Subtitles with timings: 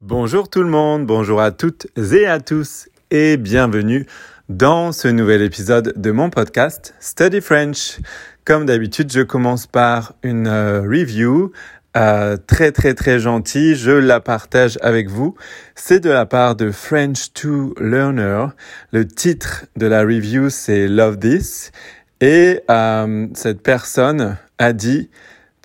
[0.00, 4.06] Bonjour tout le monde, bonjour à toutes et à tous et bienvenue
[4.48, 7.98] dans ce nouvel épisode de mon podcast Study French.
[8.44, 11.50] Comme d'habitude, je commence par une euh, review
[11.96, 15.34] euh, très très très gentille, je la partage avec vous.
[15.74, 18.46] C'est de la part de French to Learner.
[18.92, 21.72] Le titre de la review c'est Love This
[22.20, 25.10] et euh, cette personne a dit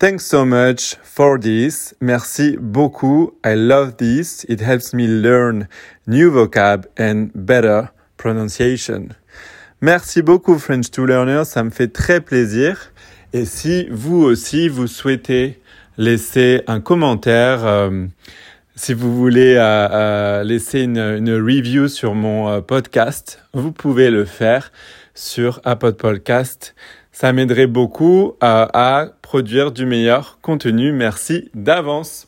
[0.04, 1.94] Thanks so much for this.
[1.98, 3.38] Merci beaucoup.
[3.42, 4.44] I love this.
[4.50, 5.66] It helps me learn
[6.06, 9.14] new vocab and better pronunciation.
[9.80, 12.92] Merci beaucoup French to Learner, ça me fait très plaisir.
[13.32, 15.58] Et si vous aussi vous souhaitez
[15.96, 18.04] laisser un commentaire, euh,
[18.76, 24.26] si vous voulez euh, euh, laisser une, une, review sur mon podcast, vous pouvez le
[24.26, 24.70] faire
[25.14, 26.74] sur Apple Podcast.
[27.14, 30.90] Ça m'aiderait beaucoup à produire du meilleur contenu.
[30.90, 32.26] Merci d'avance.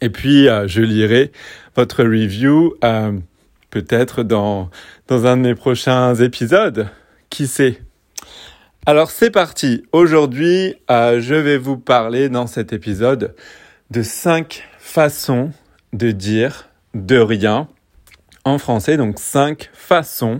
[0.00, 1.32] Et puis, euh, je lirai
[1.74, 3.18] votre review euh,
[3.70, 4.70] peut-être dans,
[5.08, 6.88] dans un de mes prochains épisodes.
[7.28, 7.82] Qui sait?
[8.86, 9.82] Alors, c'est parti.
[9.90, 13.34] Aujourd'hui, euh, je vais vous parler dans cet épisode
[13.90, 15.50] de cinq façons
[15.92, 17.66] de dire de rien
[18.44, 18.96] en français.
[18.96, 20.38] Donc, cinq façons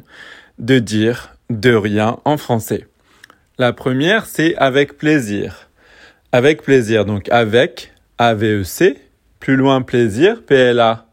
[0.61, 2.87] de dire de rien en français.
[3.57, 5.69] La première, c'est avec plaisir.
[6.33, 7.05] Avec plaisir.
[7.05, 8.99] Donc avec, A-V-E-C.
[9.39, 11.05] Plus loin, plaisir, P-L-A-I-S-I-R.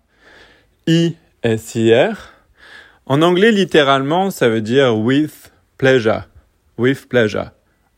[3.05, 6.27] En anglais, littéralement, ça veut dire with pleasure.
[6.79, 7.51] With pleasure.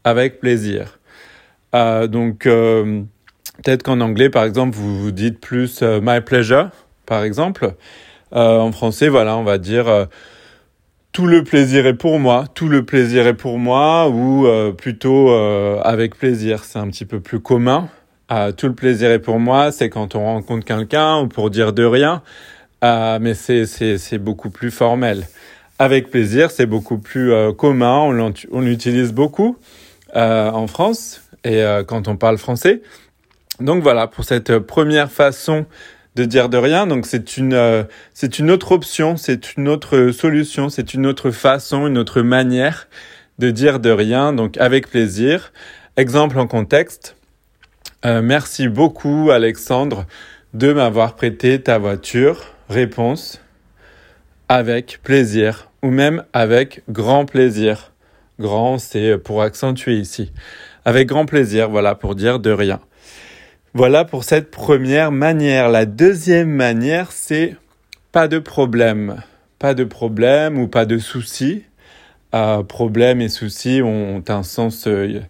[0.04, 1.00] Avec plaisir.
[1.74, 3.02] Euh, donc, euh,
[3.64, 6.70] peut-être qu'en anglais, par exemple, vous vous dites plus euh, my pleasure,
[7.06, 7.76] par exemple.
[8.32, 10.08] en français, voilà, on va dire
[11.14, 15.30] tout le plaisir est pour moi, tout le plaisir est pour moi, ou euh, plutôt
[15.30, 17.88] euh, avec plaisir, c'est un petit peu plus commun.
[18.32, 21.72] Euh, tout le plaisir est pour moi, c'est quand on rencontre quelqu'un ou pour dire
[21.72, 22.24] de rien,
[22.82, 25.28] mais c'est beaucoup plus formel.
[25.78, 29.58] Avec plaisir, c'est beaucoup plus commun, on l'utilise beaucoup
[30.16, 32.82] en France et quand on parle français.
[33.60, 35.66] Donc voilà, pour cette première façon
[36.16, 36.88] de dire de rien.
[36.88, 41.32] Donc c'est une euh, c'est une autre option, c'est une autre solution, c'est une autre
[41.32, 42.88] façon, une autre manière
[43.40, 44.34] de dire de rien.
[44.34, 45.52] Donc avec plaisir.
[45.96, 47.16] Exemple en contexte.
[48.06, 50.06] Euh, merci beaucoup Alexandre
[50.54, 52.54] de m'avoir prêté ta voiture.
[52.70, 53.40] Réponse
[54.50, 57.92] avec plaisir ou même avec grand plaisir.
[58.40, 60.32] Grand, c'est pour accentuer ici.
[60.86, 62.80] Avec grand plaisir, voilà, pour dire de rien.
[63.76, 65.68] Voilà pour cette première manière.
[65.68, 67.56] La deuxième manière, c'est
[68.12, 69.24] pas de problème.
[69.58, 71.64] Pas de problème ou pas de souci.
[72.36, 75.22] Euh, problème et souci ont un sens euh,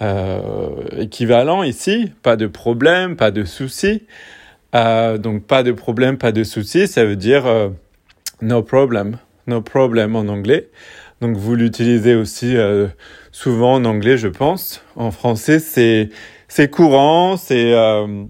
[0.00, 0.68] euh,
[0.98, 2.10] équivalent ici.
[2.22, 4.02] Pas de problème, pas de souci.
[4.72, 7.44] Donc pas de problème, pas de souci, ça veut dire
[8.40, 9.18] no problem.
[9.46, 10.70] No problem en anglais.
[11.22, 12.56] Donc vous l'utilisez aussi
[13.30, 14.84] souvent en anglais, je pense.
[14.96, 16.10] En français, c'est
[16.54, 18.24] c'est courant, c'est euh,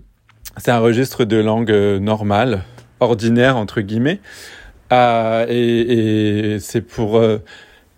[0.66, 2.62] un registre de langue euh, normale,
[3.00, 4.20] ordinaire entre guillemets,
[4.92, 7.38] euh, et, c'est pour euh,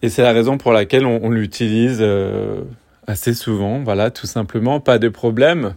[0.00, 2.62] et c'est la raison pour laquelle on, on l'utilise euh,
[3.06, 3.80] assez souvent.
[3.80, 5.74] Voilà, tout simplement, pas de problème,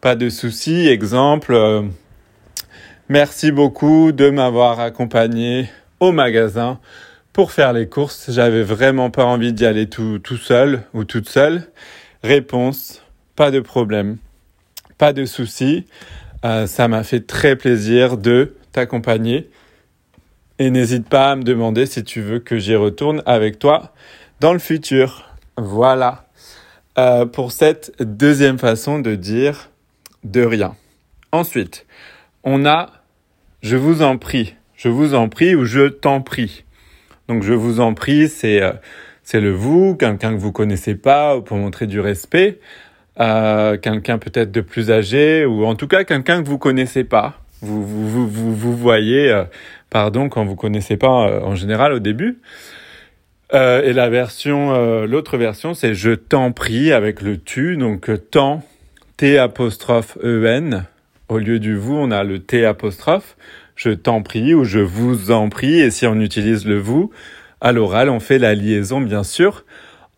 [0.00, 0.88] pas de souci.
[0.88, 1.84] Exemple,
[3.10, 5.68] merci beaucoup de m'avoir accompagné
[6.00, 6.80] au magasin
[7.32, 8.30] pour faire les courses.
[8.30, 11.68] J'avais vraiment pas envie d'y aller tout, seul ou toute seule.
[12.22, 13.02] Réponse
[13.34, 14.18] pas de problème,
[14.98, 15.86] pas de souci.
[16.44, 19.50] Euh, ça m'a fait très plaisir de t'accompagner.
[20.58, 23.92] Et n'hésite pas à me demander si tu veux que j'y retourne avec toi
[24.40, 25.30] dans le futur.
[25.56, 26.28] Voilà.
[26.98, 29.70] Euh, pour cette deuxième façon de dire
[30.24, 30.76] de rien.
[31.32, 31.86] Ensuite,
[32.44, 32.90] on a
[33.62, 36.64] je vous en prie, je vous en prie ou je t'en prie.
[37.32, 38.72] Donc je vous en prie, c'est euh,
[39.22, 42.58] c'est le vous, quelqu'un que vous connaissez pas pour montrer du respect
[43.20, 47.40] euh, quelqu'un peut-être de plus âgé ou en tout cas quelqu'un que vous connaissez pas.
[47.62, 49.44] Vous vous vous vous, voyez, euh,
[49.88, 52.38] pardon, quand vous connaissez pas en général au début.
[53.54, 58.62] Et la version, l'autre version, c'est je t'en prie avec le tu, donc tant
[59.18, 60.86] t apostrophe en.
[61.28, 63.36] Au lieu du vous, on a le t apostrophe.
[63.84, 65.80] Je t'en prie ou je vous en prie.
[65.80, 67.10] Et si on utilise le vous
[67.60, 69.64] à l'oral, on fait la liaison bien sûr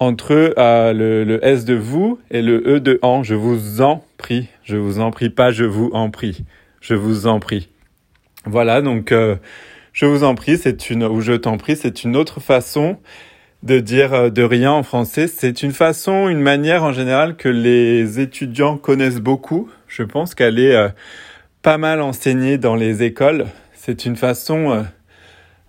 [0.01, 3.23] entre euh, le, le, S de vous et le E de en.
[3.23, 4.49] Je vous en prie.
[4.65, 6.45] Je vous en prie, pas je vous en prie.
[6.83, 7.71] Je vous en prie.
[8.45, 9.37] Voilà, donc euh,
[9.95, 12.99] je vous en prie, c'est une, ou je t'en prie, c'est une autre façon
[13.63, 15.27] de dire euh, de rien en français.
[15.27, 19.71] C'est une façon, une manière en général que les étudiants connaissent beaucoup.
[19.89, 20.77] Je pense qu'elle est
[21.65, 23.47] pas mal enseigné dans les écoles.
[23.73, 24.83] C'est une façon euh,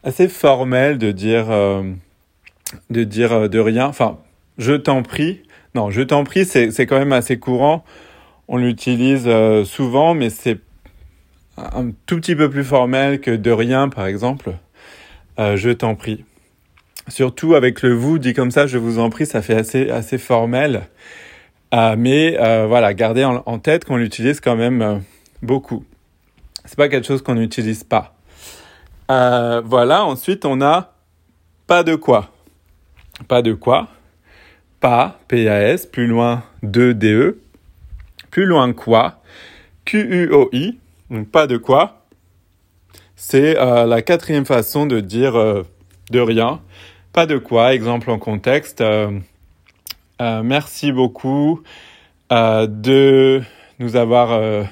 [0.04, 1.84] assez formelle de dire, euh,
[2.92, 3.88] de dire de rien.
[3.88, 4.20] Enfin,
[4.58, 5.42] je t'en prie.
[5.74, 7.84] Non, je t'en prie, c'est quand même assez courant.
[8.48, 9.28] On l'utilise
[9.66, 10.60] souvent, mais c'est
[11.58, 14.52] un tout petit peu plus formel que de rien, par exemple.
[15.38, 16.24] je t'en prie.
[17.08, 20.18] Surtout avec le vous dit comme ça, je vous en prie, ça fait assez, assez
[20.18, 20.88] formel.
[21.74, 24.98] Euh, mais euh, voilà, gardez en, tête qu'on l'utilise quand même euh,
[25.46, 25.86] beaucoup.
[26.66, 28.16] C'est pas quelque chose qu'on n'utilise pas.
[29.08, 30.94] voilà, ensuite on a
[31.68, 32.32] pas de quoi.
[33.28, 33.88] Pas de quoi.
[34.80, 37.40] Pas, P-A-S, plus loin de D-E.
[38.32, 39.22] Plus loin quoi.
[39.86, 40.78] Q-U-O-I.
[41.10, 42.02] Donc pas de quoi.
[43.16, 45.34] C'est la quatrième façon de dire
[46.12, 46.62] de rien.
[47.14, 48.82] Pas de quoi, exemple en contexte.
[48.82, 49.20] Euh,
[50.22, 51.62] euh, merci beaucoup
[52.32, 53.42] euh, de
[53.80, 54.68] nous avoir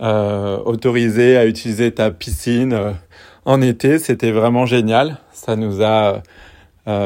[0.00, 2.94] autorisé à utiliser ta piscine
[3.44, 3.98] en été.
[3.98, 5.18] C'était vraiment génial.
[5.32, 6.22] Ça nous a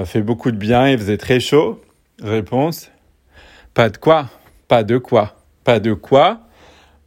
[0.05, 0.89] fait beaucoup de bien.
[0.89, 1.81] Il faisait très chaud.
[2.23, 2.91] Réponse
[3.75, 4.29] Pas de quoi
[4.69, 6.41] Pas de quoi Pas de quoi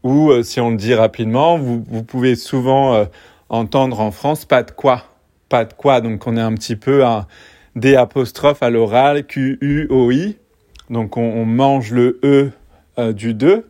[0.03, 3.07] Ou si on le dit rapidement, vous, pouvez souvent
[3.49, 5.05] entendre en France pas de quoi
[5.49, 6.01] pas de quoi.
[6.01, 7.25] Donc on est un petit peu un
[7.75, 10.37] D apostrophe à l'oral, Q, U, O, I.
[10.89, 12.51] Donc on, mange le E
[12.97, 13.69] euh, du 2.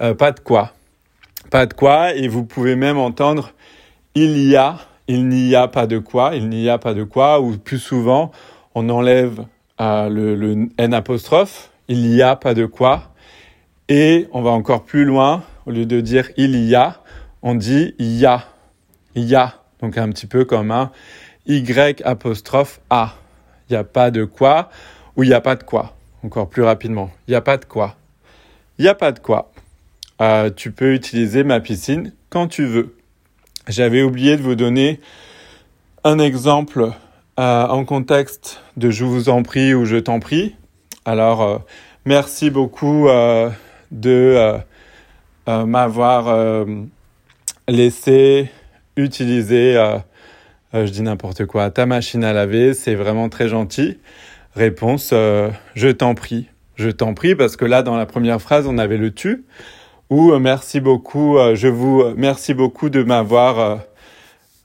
[0.00, 0.72] Euh, pas de quoi.
[1.54, 2.14] Pas de quoi.
[2.14, 3.52] Et vous pouvez même entendre
[4.16, 7.40] il y a, il n'y a pas de quoi, il n'y a pas de quoi.
[7.40, 8.32] Ou plus souvent,
[8.74, 9.46] on enlève
[9.80, 13.12] euh, le, N apostrophe, il n'y a pas de quoi.
[13.88, 15.44] Et on va encore plus loin.
[15.64, 17.00] Au lieu de dire il y a,
[17.40, 18.46] on dit y a.
[19.14, 19.54] Y a.
[19.80, 20.90] Donc un petit peu comme un
[21.46, 23.14] Y apostrophe A.
[23.70, 24.70] Il n'y a pas de quoi
[25.14, 25.94] ou il n'y a pas de quoi.
[26.24, 27.12] Encore plus rapidement.
[27.28, 27.94] Il n'y a pas de quoi.
[28.76, 29.52] Il n'y a pas de quoi.
[30.20, 32.96] Euh, tu peux utiliser ma piscine quand tu veux.
[33.68, 35.00] J'avais oublié de vous donner
[36.04, 36.90] un exemple
[37.38, 40.54] euh, en contexte de je vous en prie ou je t'en prie.
[41.04, 41.58] Alors, euh,
[42.04, 43.08] merci beaucoup
[43.90, 44.58] de
[45.46, 46.66] m'avoir
[47.68, 48.50] laissé
[48.96, 49.98] utiliser, euh,
[50.74, 53.98] euh, je dis n'importe quoi, ta machine à laver, c'est vraiment très gentil.
[54.54, 56.48] Réponse, euh, je t'en prie.
[56.76, 59.44] Je t'en prie parce que là, dans la première phrase, on avait le tu.
[60.14, 63.80] Ou merci beaucoup, je vous merci beaucoup de m'avoir.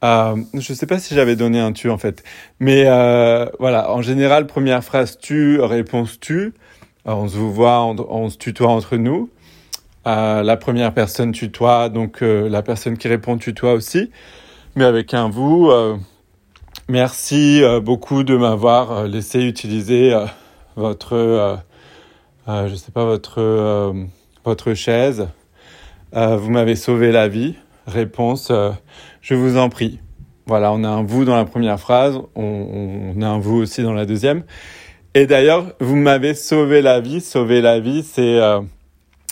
[0.04, 2.24] Euh, je sais pas si j'avais donné un tu en fait,
[2.60, 2.84] mais
[3.60, 3.92] voilà.
[3.92, 6.54] En général, première phrase tu, réponse tu.
[7.06, 9.32] on se vous voit, on, se tutoie entre nous
[10.06, 14.12] la première personne tutoie, donc euh, la personne qui répond tutoie aussi,
[14.76, 15.72] mais avec un vous.
[15.72, 15.98] Euh,
[16.88, 20.16] merci euh, beaucoup de m'avoir laissé utiliser
[20.76, 21.60] votre,
[22.48, 23.96] je sais pas, votre,
[24.46, 25.28] votre chaise.
[26.14, 27.56] Vous m'avez sauvé la vie.
[27.88, 28.52] Réponse,
[29.22, 30.00] je vous en prie.
[30.46, 33.94] Voilà, on a un vous dans la première phrase, on, a un vous aussi dans
[33.94, 34.44] la deuxième.
[35.14, 37.22] Et d'ailleurs, vous m'avez sauvé la vie.
[37.22, 38.40] Sauver la vie, c'est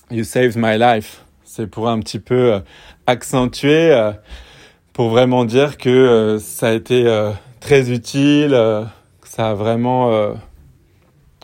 [0.09, 1.25] You saved my life.
[1.44, 2.59] C'est pour un petit peu euh,
[3.07, 4.13] accentuer, euh,
[4.94, 7.03] pour vraiment dire que euh, ça a été
[7.59, 8.51] très utile,
[9.24, 10.33] ça a vraiment,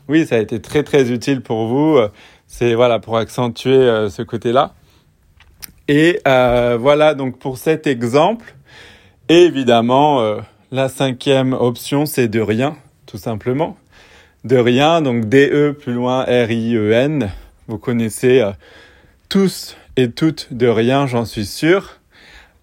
[0.07, 1.99] oui, ça a été très très utile pour vous.
[2.47, 4.73] C'est voilà pour accentuer ce côté-là.
[5.87, 8.55] Et voilà donc pour cet exemple.
[9.29, 10.41] Et évidemment,
[10.73, 12.75] la cinquième option, c'est de rien,
[13.05, 13.77] tout simplement.
[14.43, 17.29] De rien, donc D-E plus loin R-I-E-N.
[17.67, 18.51] Vous connaissez euh,
[19.29, 21.99] tous et toutes de rien, j'en suis sûr.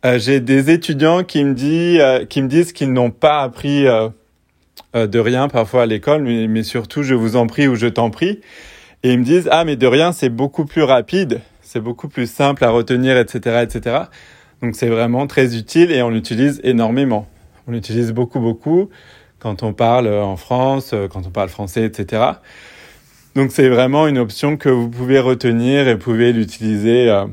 [0.04, 1.54] Euh, j'ai des étudiants qui me,
[2.00, 3.84] euh, qui me disent qu'ils n'ont pas appris
[4.94, 8.40] de rien parfois à l'école, mais, surtout je vous en prie ou je t'en prie.
[9.04, 12.28] Et ils me disent ah mais de rien c'est beaucoup plus rapide, c'est beaucoup plus
[12.28, 13.96] simple à retenir, etc., etc.
[14.60, 17.28] Donc c'est vraiment très utile et on l'utilise énormément.
[17.68, 18.90] On l'utilise beaucoup beaucoup
[19.38, 22.24] quand on parle en France, quand on parle français, etc.
[23.36, 27.26] Donc c'est vraiment une option que vous pouvez retenir et pouvez l'utiliser euh,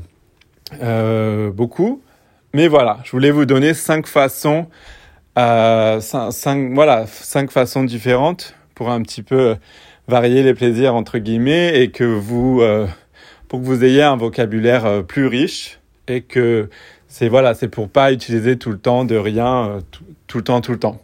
[0.83, 2.03] euh, beaucoup.
[2.53, 4.67] Mais voilà, je voulais vous donner cinq façons,
[5.39, 9.55] euh, cinq, voilà, cinq façons différentes pour un petit peu
[10.07, 12.61] varier les plaisirs entre guillemets et que vous,
[13.47, 16.69] pour que vous ayez un vocabulaire plus riche et que
[17.07, 19.79] c'est voilà, c'est pour pas utiliser tout le temps de rien,
[20.27, 21.01] tout le temps, tout le temps.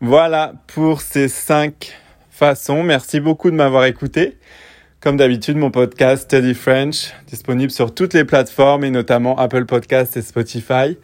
[0.00, 1.92] Voilà pour ces cinq
[2.30, 2.82] façon.
[2.82, 4.38] Merci beaucoup de m'avoir écouté.
[5.00, 10.16] Comme d'habitude, mon podcast Study French, disponible sur toutes les plateformes et notamment Apple Podcast
[10.16, 10.96] et Spotify.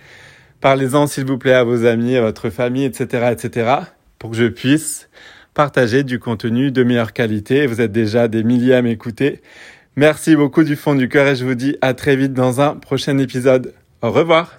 [0.60, 3.70] Parlez-en s'il vous plaît à vos amis, à votre famille, etc., etc.,
[4.18, 5.10] pour que je puisse
[5.52, 7.66] partager du contenu de meilleure qualité.
[7.66, 9.42] Vous êtes déjà des milliers à m'écouter.
[9.98, 12.76] Merci beaucoup du fond du cœur et je vous dis à très vite dans un
[12.76, 13.72] prochain épisode.
[14.02, 14.52] Au revoir.